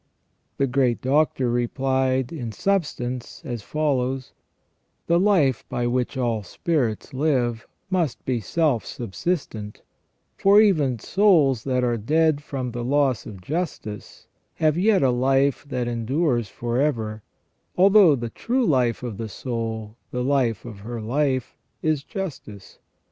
[0.57, 4.33] the great Doctor replied, in substance, as follows:
[5.05, 9.83] The life by which all spirits live must be self subsistent;
[10.35, 14.25] for even souls that are dead from the loss of justice
[14.55, 17.21] have yet a life that endures for ever,
[17.77, 22.79] although the true life of the soul, the life of her life, is justice.